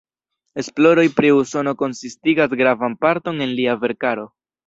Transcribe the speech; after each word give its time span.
Esploroj 0.61 1.03
pri 1.17 1.29
Usono 1.41 1.73
konsistigas 1.83 2.57
gravan 2.63 2.97
parton 3.05 3.47
el 3.47 3.55
lia 3.61 3.79
verkaro. 3.87 4.27